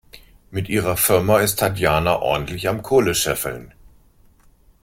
Mit 0.49 0.67
ihrer 0.67 0.97
Firma 0.97 1.41
ist 1.41 1.59
Tatjana 1.59 2.17
ordentlich 2.23 2.67
am 2.67 2.81
Kohle 2.81 3.13
scheffeln. 3.13 3.71